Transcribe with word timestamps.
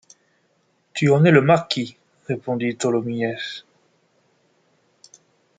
Tu 0.99 1.09
en 1.11 1.25
es 1.25 1.29
le 1.31 1.41
marquis, 1.43 1.95
répondit 2.27 2.75
Tholomyès. 2.75 3.63